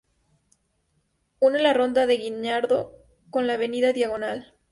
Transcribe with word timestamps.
Une 1.49 1.59
la 1.65 1.75
ronda 1.75 2.07
del 2.07 2.21
Guinardó 2.21 2.81
con 3.29 3.45
la 3.45 3.53
avenida 3.53 3.93
Diagonal. 3.93 4.55